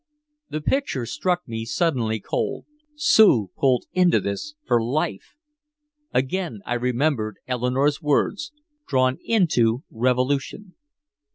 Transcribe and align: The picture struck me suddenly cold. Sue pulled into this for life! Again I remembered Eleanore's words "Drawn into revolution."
The 0.49 0.61
picture 0.61 1.05
struck 1.05 1.47
me 1.47 1.63
suddenly 1.63 2.19
cold. 2.19 2.65
Sue 2.95 3.51
pulled 3.55 3.85
into 3.93 4.19
this 4.19 4.55
for 4.65 4.81
life! 4.83 5.35
Again 6.11 6.61
I 6.65 6.73
remembered 6.73 7.37
Eleanore's 7.47 8.01
words 8.01 8.51
"Drawn 8.87 9.19
into 9.23 9.83
revolution." 9.91 10.73